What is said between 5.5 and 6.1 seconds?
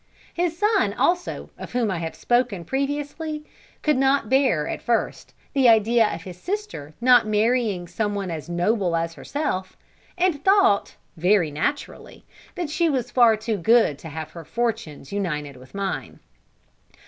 the idea